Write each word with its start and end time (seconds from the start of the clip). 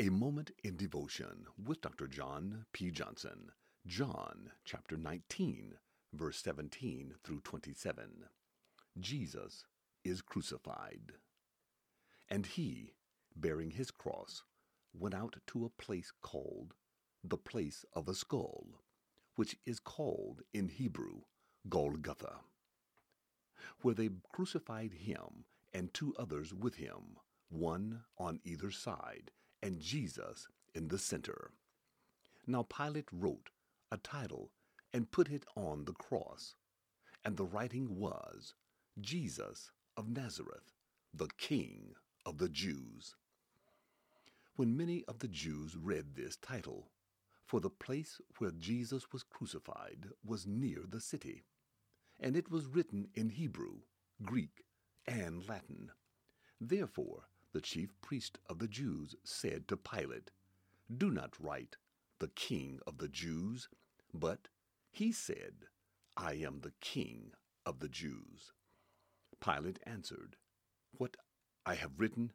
A 0.00 0.10
Moment 0.10 0.52
in 0.62 0.76
Devotion 0.76 1.46
with 1.60 1.80
Dr. 1.80 2.06
John 2.06 2.66
P. 2.72 2.92
Johnson. 2.92 3.50
John 3.84 4.52
chapter 4.64 4.96
19, 4.96 5.74
verse 6.12 6.38
17 6.40 7.14
through 7.24 7.40
27. 7.40 8.26
Jesus 9.00 9.64
is 10.04 10.22
crucified. 10.22 11.14
And 12.28 12.46
he, 12.46 12.92
bearing 13.34 13.72
his 13.72 13.90
cross, 13.90 14.44
went 14.94 15.16
out 15.16 15.34
to 15.48 15.64
a 15.64 15.82
place 15.82 16.12
called 16.22 16.74
the 17.24 17.36
place 17.36 17.84
of 17.92 18.08
a 18.08 18.14
skull, 18.14 18.66
which 19.34 19.56
is 19.66 19.80
called 19.80 20.42
in 20.54 20.68
Hebrew 20.68 21.22
Golgotha, 21.68 22.36
where 23.82 23.94
they 23.94 24.10
crucified 24.32 24.92
him 24.92 25.46
and 25.74 25.92
two 25.92 26.14
others 26.16 26.54
with 26.54 26.76
him, 26.76 27.16
one 27.48 28.04
on 28.16 28.38
either 28.44 28.70
side, 28.70 29.32
and 29.62 29.80
Jesus 29.80 30.48
in 30.74 30.88
the 30.88 30.98
center. 30.98 31.50
Now 32.46 32.62
Pilate 32.62 33.08
wrote 33.12 33.50
a 33.90 33.96
title 33.96 34.50
and 34.92 35.10
put 35.10 35.30
it 35.30 35.44
on 35.56 35.84
the 35.84 35.92
cross, 35.92 36.54
and 37.24 37.36
the 37.36 37.44
writing 37.44 37.98
was 37.98 38.54
Jesus 39.00 39.70
of 39.96 40.08
Nazareth, 40.08 40.72
the 41.12 41.28
King 41.36 41.94
of 42.24 42.38
the 42.38 42.48
Jews. 42.48 43.14
When 44.56 44.76
many 44.76 45.04
of 45.06 45.20
the 45.20 45.28
Jews 45.28 45.76
read 45.76 46.14
this 46.14 46.36
title, 46.36 46.88
for 47.46 47.60
the 47.60 47.70
place 47.70 48.20
where 48.38 48.50
Jesus 48.50 49.12
was 49.12 49.22
crucified 49.22 50.08
was 50.24 50.46
near 50.46 50.80
the 50.88 51.00
city, 51.00 51.44
and 52.20 52.36
it 52.36 52.50
was 52.50 52.66
written 52.66 53.08
in 53.14 53.30
Hebrew, 53.30 53.78
Greek, 54.22 54.64
and 55.06 55.48
Latin. 55.48 55.90
Therefore, 56.60 57.24
the 57.52 57.60
chief 57.60 57.90
priest 58.02 58.38
of 58.48 58.58
the 58.58 58.68
Jews 58.68 59.14
said 59.24 59.68
to 59.68 59.76
Pilate, 59.76 60.30
Do 60.94 61.10
not 61.10 61.34
write, 61.40 61.76
the 62.18 62.28
King 62.28 62.80
of 62.86 62.98
the 62.98 63.08
Jews, 63.08 63.68
but 64.12 64.48
he 64.90 65.12
said, 65.12 65.66
I 66.16 66.34
am 66.34 66.60
the 66.60 66.72
King 66.80 67.32
of 67.64 67.78
the 67.78 67.88
Jews. 67.88 68.52
Pilate 69.40 69.78
answered, 69.84 70.36
What 70.96 71.16
I 71.64 71.74
have 71.74 71.92
written, 71.98 72.32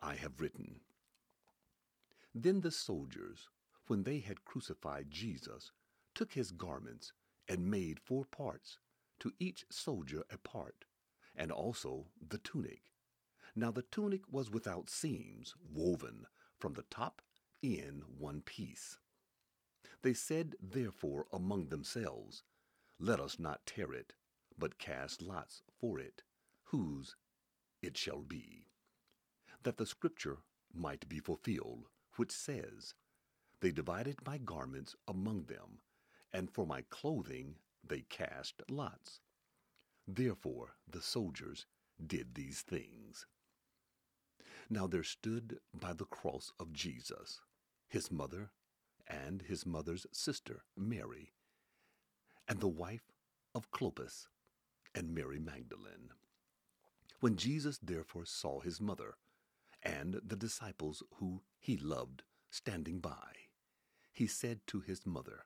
I 0.00 0.14
have 0.14 0.40
written. 0.40 0.80
Then 2.34 2.60
the 2.60 2.70
soldiers, 2.70 3.48
when 3.86 4.02
they 4.02 4.18
had 4.18 4.44
crucified 4.44 5.10
Jesus, 5.10 5.72
took 6.14 6.32
his 6.32 6.50
garments 6.50 7.12
and 7.48 7.70
made 7.70 8.00
four 8.00 8.24
parts, 8.24 8.78
to 9.20 9.32
each 9.38 9.64
soldier 9.70 10.24
a 10.30 10.38
part, 10.38 10.84
and 11.34 11.50
also 11.50 12.06
the 12.28 12.38
tunic. 12.38 12.82
Now 13.58 13.70
the 13.70 13.82
tunic 13.82 14.20
was 14.30 14.50
without 14.50 14.90
seams, 14.90 15.54
woven 15.72 16.26
from 16.58 16.74
the 16.74 16.84
top 16.90 17.22
in 17.62 18.02
one 18.18 18.42
piece. 18.42 18.98
They 20.02 20.12
said 20.12 20.56
therefore 20.60 21.26
among 21.32 21.68
themselves, 21.68 22.42
Let 22.98 23.18
us 23.18 23.38
not 23.38 23.64
tear 23.64 23.94
it, 23.94 24.12
but 24.58 24.78
cast 24.78 25.22
lots 25.22 25.62
for 25.80 25.98
it, 25.98 26.22
whose 26.64 27.16
it 27.80 27.96
shall 27.96 28.20
be. 28.20 28.66
That 29.62 29.78
the 29.78 29.86
scripture 29.86 30.38
might 30.74 31.08
be 31.08 31.18
fulfilled, 31.18 31.88
which 32.16 32.32
says, 32.32 32.92
They 33.60 33.72
divided 33.72 34.18
my 34.26 34.36
garments 34.36 34.94
among 35.08 35.44
them, 35.44 35.80
and 36.30 36.50
for 36.50 36.66
my 36.66 36.82
clothing 36.90 37.56
they 37.82 38.02
cast 38.02 38.60
lots. 38.68 39.20
Therefore 40.06 40.76
the 40.86 41.00
soldiers 41.00 41.64
did 42.06 42.34
these 42.34 42.60
things. 42.60 43.26
Now 44.68 44.86
there 44.86 45.04
stood 45.04 45.60
by 45.72 45.92
the 45.92 46.04
cross 46.04 46.52
of 46.58 46.72
Jesus 46.72 47.40
his 47.88 48.10
mother 48.10 48.50
and 49.06 49.42
his 49.42 49.64
mother's 49.64 50.06
sister, 50.12 50.64
Mary, 50.76 51.32
and 52.48 52.58
the 52.58 52.68
wife 52.68 53.12
of 53.54 53.70
Clopas 53.70 54.26
and 54.94 55.14
Mary 55.14 55.38
Magdalene. 55.38 56.10
When 57.20 57.36
Jesus 57.36 57.78
therefore 57.78 58.24
saw 58.24 58.60
his 58.60 58.80
mother 58.80 59.14
and 59.82 60.20
the 60.26 60.36
disciples 60.36 61.02
who 61.14 61.42
he 61.60 61.76
loved 61.76 62.24
standing 62.50 62.98
by, 62.98 63.46
he 64.12 64.26
said 64.26 64.60
to 64.66 64.80
his 64.80 65.06
mother, 65.06 65.44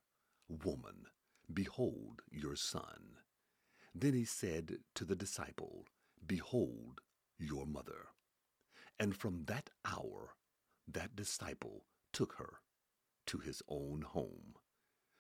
Woman, 0.48 1.06
behold 1.52 2.22
your 2.30 2.56
son. 2.56 3.18
Then 3.94 4.14
he 4.14 4.24
said 4.24 4.78
to 4.94 5.04
the 5.04 5.16
disciple, 5.16 5.84
Behold 6.26 7.00
your 7.38 7.66
mother. 7.66 8.08
And 9.00 9.16
from 9.16 9.44
that 9.46 9.70
hour, 9.86 10.34
that 10.86 11.16
disciple 11.16 11.86
took 12.12 12.34
her 12.34 12.58
to 13.28 13.38
his 13.38 13.62
own 13.66 14.02
home. 14.02 14.56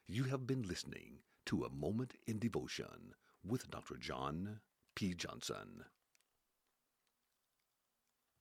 You 0.06 0.24
have 0.24 0.46
been 0.46 0.64
listening 0.64 1.20
to 1.46 1.64
A 1.64 1.70
Moment 1.70 2.12
in 2.26 2.38
Devotion 2.38 3.14
with 3.42 3.70
Dr. 3.70 3.96
John 3.96 4.60
P. 4.94 5.14
Johnson. 5.14 5.84